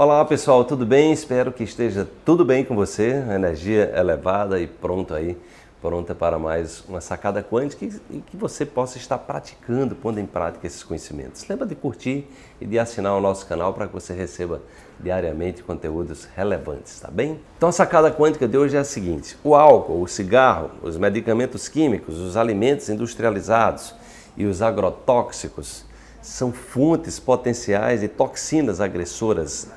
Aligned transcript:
Olá 0.00 0.24
pessoal, 0.24 0.64
tudo 0.64 0.86
bem? 0.86 1.12
Espero 1.12 1.50
que 1.50 1.64
esteja 1.64 2.08
tudo 2.24 2.44
bem 2.44 2.64
com 2.64 2.76
você, 2.76 3.14
energia 3.34 3.92
elevada 3.96 4.60
e 4.60 4.64
pronto 4.64 5.12
aí, 5.12 5.36
pronta 5.82 6.14
para 6.14 6.38
mais 6.38 6.84
uma 6.88 7.00
sacada 7.00 7.42
quântica 7.42 7.84
e 7.84 8.20
que 8.20 8.36
você 8.36 8.64
possa 8.64 8.96
estar 8.96 9.18
praticando, 9.18 9.96
pondo 9.96 10.20
em 10.20 10.24
prática 10.24 10.68
esses 10.68 10.84
conhecimentos. 10.84 11.44
Lembra 11.48 11.66
de 11.66 11.74
curtir 11.74 12.28
e 12.60 12.64
de 12.64 12.78
assinar 12.78 13.12
o 13.14 13.20
nosso 13.20 13.44
canal 13.44 13.74
para 13.74 13.88
que 13.88 13.92
você 13.92 14.12
receba 14.12 14.62
diariamente 15.00 15.64
conteúdos 15.64 16.28
relevantes, 16.36 17.00
tá 17.00 17.10
bem? 17.10 17.40
Então 17.56 17.68
a 17.68 17.72
sacada 17.72 18.08
quântica 18.08 18.46
de 18.46 18.56
hoje 18.56 18.76
é 18.76 18.78
a 18.78 18.84
seguinte: 18.84 19.36
o 19.42 19.56
álcool, 19.56 20.00
o 20.00 20.06
cigarro, 20.06 20.70
os 20.80 20.96
medicamentos 20.96 21.66
químicos, 21.66 22.18
os 22.18 22.36
alimentos 22.36 22.88
industrializados 22.88 23.96
e 24.36 24.46
os 24.46 24.62
agrotóxicos 24.62 25.84
são 26.22 26.52
fontes 26.52 27.18
potenciais 27.18 28.00
de 28.00 28.06
toxinas 28.06 28.80
agressoras 28.80 29.68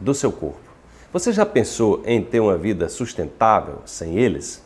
do 0.00 0.14
seu 0.14 0.32
corpo. 0.32 0.58
Você 1.12 1.32
já 1.32 1.44
pensou 1.44 2.02
em 2.04 2.22
ter 2.22 2.40
uma 2.40 2.56
vida 2.56 2.88
sustentável 2.88 3.80
sem 3.84 4.16
eles? 4.16 4.62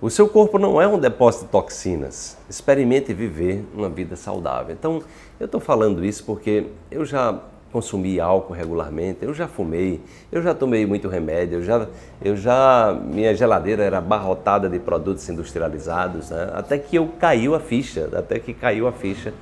O 0.00 0.10
seu 0.10 0.28
corpo 0.28 0.58
não 0.58 0.80
é 0.80 0.86
um 0.86 0.98
depósito 0.98 1.44
de 1.44 1.50
toxinas. 1.50 2.36
Experimente 2.48 3.12
viver 3.12 3.64
uma 3.74 3.88
vida 3.88 4.16
saudável. 4.16 4.74
Então, 4.74 5.02
eu 5.38 5.46
estou 5.46 5.60
falando 5.60 6.04
isso 6.04 6.24
porque 6.24 6.66
eu 6.90 7.04
já 7.04 7.38
consumi 7.72 8.20
álcool 8.20 8.52
regularmente, 8.52 9.24
eu 9.24 9.32
já 9.32 9.48
fumei, 9.48 10.00
eu 10.30 10.42
já 10.42 10.54
tomei 10.54 10.84
muito 10.84 11.08
remédio, 11.08 11.58
eu 11.58 11.62
já, 11.62 11.86
eu 12.22 12.36
já 12.36 12.94
minha 13.06 13.34
geladeira 13.34 13.82
era 13.82 13.96
abarrotada 13.96 14.68
de 14.68 14.78
produtos 14.78 15.26
industrializados, 15.26 16.28
né? 16.28 16.50
até 16.52 16.76
que 16.76 16.96
eu 16.96 17.08
caiu 17.18 17.54
a 17.54 17.60
ficha, 17.60 18.10
até 18.12 18.38
que 18.38 18.52
caiu 18.52 18.86
a 18.86 18.92
ficha 18.92 19.32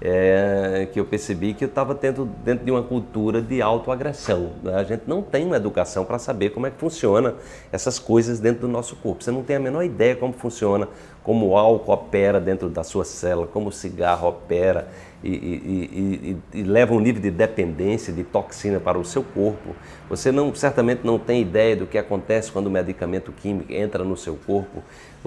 é, 0.00 0.88
que 0.92 1.00
eu 1.00 1.04
percebi 1.04 1.54
que 1.54 1.64
eu 1.64 1.68
estava 1.68 1.94
dentro, 1.94 2.24
dentro 2.44 2.64
de 2.64 2.70
uma 2.70 2.82
cultura 2.82 3.42
de 3.42 3.60
autoagressão. 3.60 4.50
Né? 4.62 4.74
A 4.74 4.84
gente 4.84 5.02
não 5.06 5.22
tem 5.22 5.44
uma 5.44 5.56
educação 5.56 6.04
para 6.04 6.18
saber 6.18 6.50
como 6.50 6.66
é 6.66 6.70
que 6.70 6.78
funciona 6.78 7.34
essas 7.72 7.98
coisas 7.98 8.38
dentro 8.38 8.62
do 8.62 8.68
nosso 8.68 8.96
corpo. 8.96 9.22
Você 9.22 9.30
não 9.30 9.42
tem 9.42 9.56
a 9.56 9.60
menor 9.60 9.82
ideia 9.82 10.14
como 10.14 10.32
funciona, 10.32 10.88
como 11.22 11.48
o 11.48 11.56
álcool 11.56 11.92
opera 11.92 12.40
dentro 12.40 12.68
da 12.68 12.84
sua 12.84 13.04
célula, 13.04 13.46
como 13.48 13.68
o 13.68 13.72
cigarro 13.72 14.28
opera 14.28 14.88
e, 15.22 15.30
e, 15.30 16.38
e, 16.54 16.60
e, 16.60 16.62
leva 16.62 16.94
um 16.94 17.00
nível 17.00 17.20
de 17.20 17.30
dependência, 17.30 18.12
de 18.12 18.22
toxina 18.22 18.78
para 18.78 18.96
o 18.96 19.04
seu 19.04 19.22
corpo. 19.22 19.74
Você 20.08 20.30
não, 20.30 20.54
certamente 20.54 21.00
não 21.04 21.18
tem 21.18 21.42
ideia 21.42 21.74
do 21.74 21.86
que 21.86 21.98
acontece 21.98 22.52
quando 22.52 22.68
o 22.68 22.70
medicamento 22.70 23.32
químico 23.32 23.72
entra 23.72 24.04
no 24.04 24.16
seu 24.16 24.36
corpo 24.46 24.82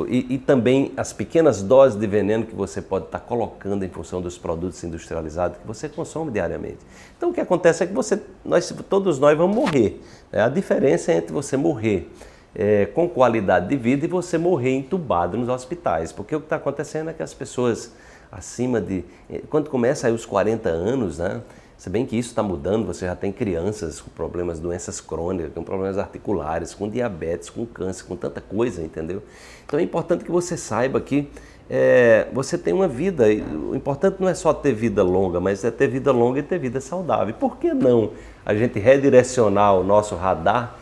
e, 0.08 0.38
também 0.38 0.94
as 0.96 1.12
pequenas 1.12 1.62
doses 1.62 2.00
de 2.00 2.08
veneno 2.08 2.46
que 2.46 2.56
você 2.56 2.82
pode 2.82 3.06
estar 3.06 3.20
colocando 3.20 3.84
em 3.84 3.90
função 3.90 4.22
dos 4.22 4.38
produtos 4.38 4.61
industrializados 4.84 5.58
que 5.58 5.68
você 5.68 5.90
consome 5.90 6.32
diariamente. 6.32 6.80
Então 7.18 7.30
o 7.30 7.34
que 7.34 7.42
acontece 7.42 7.84
é 7.84 7.88
que 7.88 7.94
você, 7.94 8.22
nós, 8.44 8.74
todos 8.90 9.20
nós 9.20 9.38
vamos 9.38 9.56
morrer. 9.56 10.02
Né? 10.32 10.42
A 10.42 10.50
diferença 10.50 11.12
é 11.12 11.18
entre 11.18 11.34
você 11.34 11.58
morrer 11.58 12.12
é, 12.56 12.86
com 12.88 13.08
qualidade 13.08 13.68
de 13.68 13.78
vida 13.78 14.06
e 14.06 14.08
você 14.08 14.38
morrer 14.38 14.72
entubado 14.72 15.38
nos 15.38 15.50
hospitais. 15.50 16.12
Porque 16.12 16.36
o 16.36 16.40
que 16.40 16.46
está 16.46 16.58
acontecendo 16.58 17.10
é 17.10 17.14
que 17.14 17.24
as 17.24 17.34
pessoas 17.34 17.92
acima 18.32 18.80
de. 18.80 19.04
Eh, 19.30 19.42
quando 19.50 19.70
começa 19.70 20.08
aí 20.08 20.14
os 20.14 20.26
40 20.26 20.70
anos, 20.70 21.18
né? 21.18 21.42
Se 21.78 21.90
bem 21.90 22.06
que 22.06 22.16
isso 22.16 22.30
está 22.30 22.44
mudando, 22.44 22.86
você 22.86 23.08
já 23.08 23.16
tem 23.16 23.32
crianças 23.32 24.00
com 24.00 24.12
problemas, 24.12 24.60
doenças 24.60 25.02
crônicas, 25.02 25.52
com 25.52 25.64
problemas 25.64 25.98
articulares, 25.98 26.76
com 26.76 26.88
diabetes, 26.88 27.50
com 27.50 27.66
câncer, 27.66 28.04
com 28.04 28.16
tanta 28.16 28.40
coisa, 28.40 28.84
entendeu? 28.84 29.24
Então 29.66 29.80
é 29.80 29.84
importante 29.84 30.24
que 30.24 30.30
você 30.30 30.56
saiba 30.56 31.02
que 31.02 31.28
é, 31.74 32.28
você 32.34 32.58
tem 32.58 32.74
uma 32.74 32.88
vida. 32.88 33.28
O 33.28 33.74
importante 33.74 34.18
não 34.20 34.28
é 34.28 34.34
só 34.34 34.54
ter 34.54 34.74
vida 34.74 35.02
longa, 35.02 35.40
mas 35.40 35.64
é 35.64 35.72
ter 35.72 35.88
vida 35.88 36.12
longa 36.12 36.40
e 36.40 36.44
ter 36.44 36.60
vida 36.60 36.82
saudável. 36.82 37.34
Por 37.34 37.56
que 37.56 37.74
não 37.74 38.12
a 38.46 38.54
gente 38.54 38.78
redirecionar 38.78 39.76
o 39.76 39.82
nosso 39.82 40.16
radar 40.16 40.76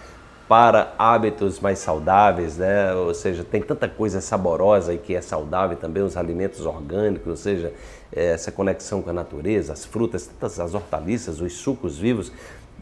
para 0.48 0.96
hábitos 0.98 1.60
mais 1.60 1.78
saudáveis, 1.78 2.58
né? 2.58 2.92
Ou 2.96 3.14
seja, 3.14 3.44
tem 3.44 3.62
tanta 3.62 3.88
coisa 3.88 4.20
saborosa 4.20 4.92
e 4.92 4.98
que 4.98 5.14
é 5.14 5.22
saudável 5.22 5.78
também, 5.78 6.02
os 6.02 6.18
alimentos 6.18 6.66
orgânicos, 6.66 7.28
ou 7.28 7.38
seja, 7.38 7.72
é, 8.12 8.32
essa 8.32 8.52
conexão 8.52 9.04
com 9.04 9.12
a 9.12 9.14
natureza, 9.14 9.74
as 9.74 9.86
frutas, 9.86 10.26
tantas 10.26 10.60
as 10.60 10.74
hortaliças, 10.74 11.40
os 11.40 11.54
sucos 11.54 12.00
vivos. 12.00 12.32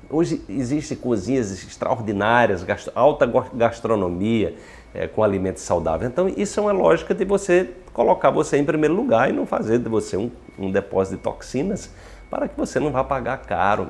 Hoje 0.10 0.42
existem 0.48 0.96
cozinhas 0.98 1.52
extraordinárias, 1.52 2.66
alta 2.96 3.30
gastronomia 3.54 4.56
é, 4.94 5.06
com 5.06 5.22
alimentos 5.22 5.64
saudáveis. 5.64 6.10
Então, 6.10 6.30
isso 6.30 6.60
é 6.60 6.64
uma 6.64 6.72
lógica 6.72 7.14
de 7.14 7.26
você 7.26 7.72
colocar 7.92 8.30
você 8.30 8.58
em 8.58 8.64
primeiro 8.64 8.96
lugar 8.96 9.30
e 9.30 9.34
não 9.34 9.46
fazer 9.46 9.80
de 9.80 9.90
você 9.90 10.16
um, 10.16 10.32
um 10.58 10.72
depósito 10.72 11.18
de 11.18 11.24
toxinas 11.24 11.92
para 12.30 12.48
que 12.48 12.58
você 12.58 12.80
não 12.80 12.90
vá 12.90 13.04
pagar 13.04 13.38
caro 13.40 13.90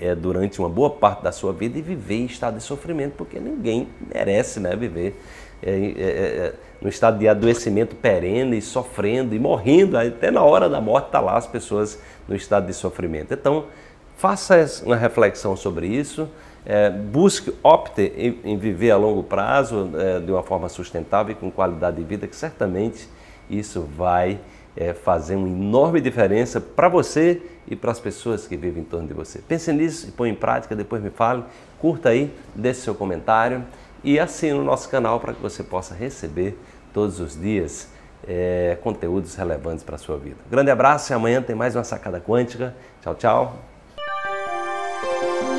é, 0.00 0.14
durante 0.14 0.58
uma 0.58 0.68
boa 0.68 0.90
parte 0.90 1.22
da 1.22 1.32
sua 1.32 1.52
vida 1.52 1.78
e 1.78 1.82
viver 1.82 2.16
em 2.16 2.24
estado 2.26 2.56
de 2.56 2.62
sofrimento, 2.62 3.14
porque 3.16 3.38
ninguém 3.38 3.88
merece 4.12 4.58
né, 4.58 4.74
viver 4.74 5.20
é, 5.62 5.70
é, 5.70 5.74
é, 5.76 6.54
no 6.80 6.88
estado 6.88 7.18
de 7.18 7.26
adoecimento 7.26 7.96
perene, 7.96 8.60
sofrendo 8.60 9.34
e 9.34 9.38
morrendo, 9.38 9.96
até 9.96 10.30
na 10.30 10.42
hora 10.42 10.68
da 10.68 10.80
morte 10.80 11.06
está 11.06 11.20
lá 11.20 11.36
as 11.36 11.46
pessoas 11.46 11.98
no 12.28 12.34
estado 12.34 12.66
de 12.66 12.74
sofrimento. 12.74 13.32
Então, 13.32 13.66
faça 14.16 14.82
uma 14.84 14.96
reflexão 14.96 15.56
sobre 15.56 15.86
isso, 15.86 16.28
é, 16.64 16.90
busque, 16.90 17.54
opte 17.62 18.12
em, 18.16 18.40
em, 18.44 18.58
viver 18.58 18.90
a 18.90 18.96
longo 18.96 19.22
prazo 19.22 19.90
é, 19.94 20.18
de 20.18 20.32
uma 20.32 20.42
forma 20.42 20.68
sustentável 20.68 21.32
e 21.32 21.34
com 21.36 21.50
qualidade 21.50 21.96
de 21.96 22.02
vida, 22.02 22.26
que 22.26 22.34
certamente 22.34 23.08
isso 23.48 23.82
vai 23.96 24.40
é, 24.76 24.92
fazer 24.92 25.36
uma 25.36 25.48
enorme 25.48 26.00
diferença 26.00 26.60
para 26.60 26.88
você 26.88 27.40
e 27.68 27.76
para 27.76 27.92
as 27.92 28.00
pessoas 28.00 28.46
que 28.46 28.56
vivem 28.56 28.82
em 28.82 28.86
torno 28.86 29.06
de 29.06 29.14
você. 29.14 29.38
Pense 29.38 29.72
nisso 29.72 30.08
e 30.08 30.10
põe 30.10 30.30
em 30.30 30.34
prática, 30.34 30.74
depois 30.74 31.00
me 31.00 31.10
fale, 31.10 31.44
curta 31.78 32.08
aí, 32.08 32.34
deixe 32.54 32.80
seu 32.80 32.94
comentário 32.94 33.64
e 34.02 34.18
assine 34.18 34.58
o 34.58 34.64
nosso 34.64 34.88
canal 34.88 35.20
para 35.20 35.32
que 35.32 35.40
você 35.40 35.62
possa 35.62 35.94
receber 35.94 36.58
todos 36.92 37.20
os 37.20 37.40
dias 37.40 37.88
é, 38.26 38.76
conteúdos 38.82 39.34
relevantes 39.36 39.84
para 39.84 39.94
a 39.94 39.98
sua 39.98 40.16
vida. 40.16 40.36
Grande 40.50 40.70
abraço 40.70 41.12
e 41.12 41.14
amanhã 41.14 41.40
tem 41.40 41.54
mais 41.54 41.76
uma 41.76 41.84
sacada 41.84 42.20
quântica. 42.20 42.74
Tchau, 43.02 43.14
tchau. 43.14 43.75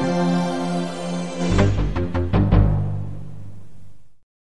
Thank 0.08 0.42
you. 0.42 0.47